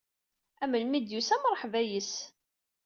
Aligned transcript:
A 0.63 0.65
melmi 0.67 0.95
i 0.97 1.01
d-yusa, 1.01 1.35
mṛeḥba 1.43 1.81
yis-s. 1.89 2.13